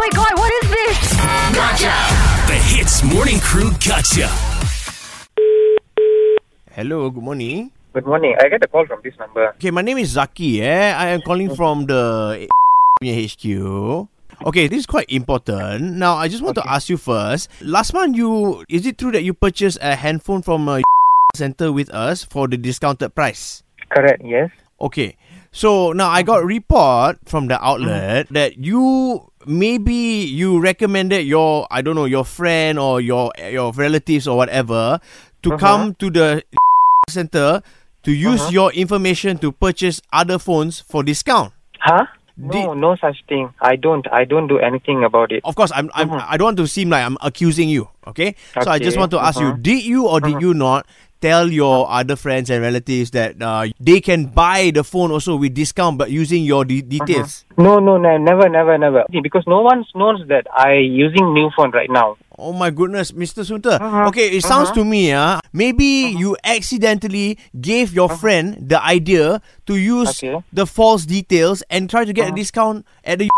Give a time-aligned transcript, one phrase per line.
[0.00, 1.12] my god, what is this?
[1.52, 1.92] Gotcha!
[2.48, 4.32] The Hitz Morning Crew Gotcha.
[6.72, 7.70] Hello, good morning.
[7.92, 8.32] Good morning.
[8.40, 9.52] I get a call from this number.
[9.60, 10.64] Okay, my name is Zaki.
[10.64, 12.48] Eh, I am calling from the
[13.04, 13.44] HQ.
[14.48, 16.00] Okay, this is quite important.
[16.00, 17.52] Now, I just want to ask you first.
[17.60, 20.80] Last month, you is it true that you purchased a handphone from a
[21.36, 23.62] center with us for the discounted price?
[23.92, 24.24] Correct.
[24.24, 24.48] Yes.
[24.80, 25.20] Okay.
[25.52, 29.92] So now I got report from the outlet that you maybe
[30.28, 35.00] you recommended your I don't know your friend or your your relatives or whatever
[35.42, 35.58] to uh-huh.
[35.58, 36.44] come to the
[37.08, 37.62] center
[38.02, 38.50] to use uh-huh.
[38.50, 41.52] your information to purchase other phones for discount.
[41.78, 42.06] Huh?
[42.36, 43.52] No, no such thing.
[43.60, 44.06] I don't.
[44.10, 45.42] I don't do anything about it.
[45.44, 46.26] Of course, I'm, I'm uh-huh.
[46.26, 47.88] I don't want to seem like I'm accusing you.
[48.06, 49.58] Okay, so I just want to ask you: uh-huh.
[49.60, 50.86] Did you or did you not
[51.20, 55.54] tell your other friends and relatives that uh, they can buy the phone also with
[55.54, 57.44] discount, but using your de- details?
[57.56, 59.04] No, no, no, never, never, never.
[59.22, 62.16] Because no one knows that I using new phone right now.
[62.38, 63.44] Oh my goodness, Mr.
[63.44, 63.76] Sunter.
[63.80, 65.84] Uh-huh, Okay, it sounds to me, uh, maybe
[66.16, 70.26] you accidentally gave your friend the idea to use Uh-huh.
[70.26, 70.34] Okay.
[70.34, 70.42] Uh-huh.
[70.52, 73.29] the false details and try to get a discount at the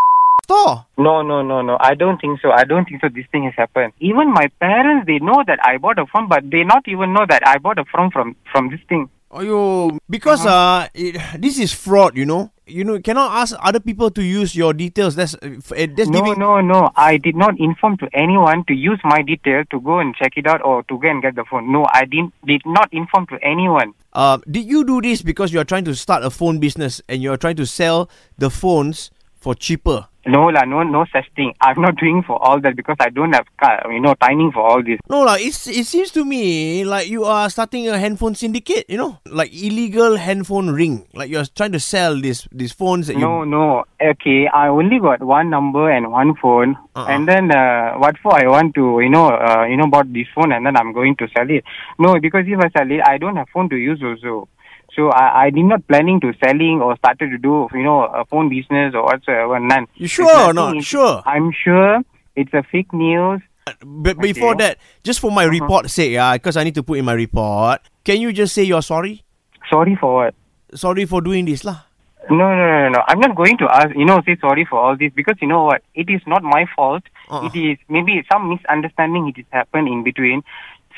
[0.53, 0.85] store.
[0.97, 1.77] No, no, no, no.
[1.79, 2.51] I don't think so.
[2.51, 3.09] I don't think so.
[3.09, 3.93] This thing has happened.
[3.99, 7.25] Even my parents, they know that I bought a phone, but they not even know
[7.27, 9.09] that I bought a phone from from this thing.
[9.31, 10.85] Ayo, because Uh-huh.
[10.85, 12.51] uh, it, this is fraud, you know.
[12.65, 15.15] You know, cannot ask other people to use your details.
[15.15, 16.39] That's uh, uh, that's No, giving.
[16.39, 16.91] no, no.
[16.95, 20.47] I did not inform to anyone to use my detail to go and check it
[20.47, 21.71] out or to go and get the phone.
[21.73, 22.31] No, I didn't.
[22.45, 23.91] Did not inform to anyone.
[24.13, 27.21] Uh, did you do this because you are trying to start a phone business and
[27.21, 29.09] you are trying to sell the phones
[29.43, 30.07] for cheaper?
[30.25, 31.51] No, lah, no, no such thing.
[31.59, 34.61] I'm not doing for all that because I don't have, car, you know, timing for
[34.63, 34.97] all this.
[35.09, 38.85] No, like it's it seems to me like you are starting a handphone syndicate.
[38.87, 41.05] You know, like illegal handphone ring.
[41.13, 43.51] Like you're trying to sell these these phones that No, you.
[43.51, 43.83] no.
[43.99, 47.05] Okay, I only got one number and one phone, Uh-uh.
[47.11, 48.31] and then uh, what for?
[48.33, 51.17] I want to, you know, uh, you know, bought this phone, and then I'm going
[51.19, 51.65] to sell it.
[51.99, 54.47] No, because if I sell it, I don't have phone to use also.
[54.95, 58.25] So I, I did not planning to selling or started to do, you know, a
[58.25, 59.59] phone business or whatsoever.
[59.59, 59.87] None.
[59.95, 60.83] You sure or not?
[60.83, 61.21] Sure.
[61.25, 62.01] I'm sure
[62.35, 63.41] it's a fake news.
[63.81, 64.75] But before Okay.
[64.75, 65.51] that, just for my uh-huh.
[65.51, 67.81] report sake, yeah, because I need to put in my report.
[68.03, 69.23] Can you just say you're sorry?
[69.69, 70.35] Sorry for what?
[70.75, 71.87] Sorry for doing this, lah.
[72.29, 73.03] No, no, no, no, no.
[73.07, 75.63] I'm not going to ask, you know, say sorry for all this because you know
[75.63, 75.81] what?
[75.93, 77.03] It is not my fault.
[77.29, 77.47] Uh-uh.
[77.47, 80.43] It is maybe some misunderstanding it has happened in between.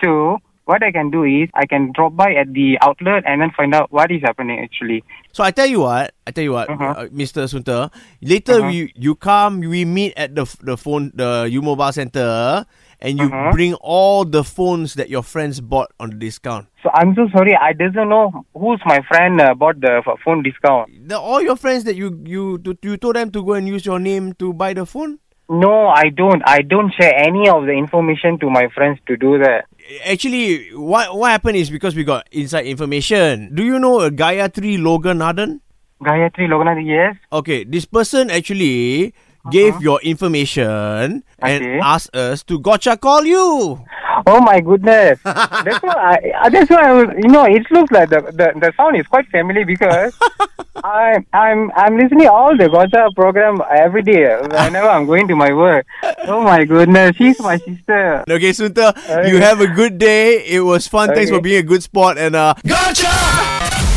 [0.04, 3.52] So what I can do is I can drop by at the outlet and then
[3.56, 5.04] find out what is happening actually.
[5.32, 6.94] So I tell you what, I tell you what, Uh-huh.
[6.98, 7.46] uh, Mr.
[7.48, 7.90] Sunter.
[8.22, 8.68] Later Uh-huh.
[8.70, 12.66] we you come, we meet at the the phone the U Mobile Center,
[13.00, 13.52] and you Uh-huh.
[13.52, 16.66] bring all the phones that your friends bought on the discount.
[16.82, 17.54] So I'm so sorry.
[17.56, 20.90] I doesn't know who's my friend uh, bought the phone discount.
[21.10, 23.86] The, all your friends that you you to, you told them to go and use
[23.86, 25.20] your name to buy the phone.
[25.50, 26.42] No, I don't.
[26.46, 29.66] I don't share any of the information to my friends to do that.
[30.06, 33.54] Actually, what what happened is because we got inside information.
[33.54, 35.62] Do you know a Gayatri Loganathan?
[36.02, 37.16] Gayatri Loganathan, yes.
[37.32, 39.14] Okay, this person actually
[39.52, 39.84] gave uh-huh.
[39.84, 41.80] your information and Okay.
[41.80, 43.78] asked us to gotcha call you.
[44.26, 45.20] Oh my goodness.
[45.24, 48.74] that's why I, that's why I was you know, it looks like the, the, the
[48.76, 50.18] sound is quite familiar because
[50.86, 55.52] I'm I'm I'm listening all the Gotcha program every day whenever I'm going to my
[55.54, 55.86] work.
[56.28, 58.24] Oh my goodness, she's my sister.
[58.28, 60.44] Okay, Sunta, you have a good day.
[60.44, 61.14] It was fun.
[61.14, 63.12] Thanks for being a good sport and uh Gotcha!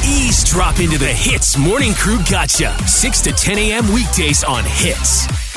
[0.07, 2.77] Eavesdrop into the Hitz Morning Crew Gotcha.
[2.87, 3.93] 6 to 10 a.m.
[3.95, 5.48] weekdays on Hitz.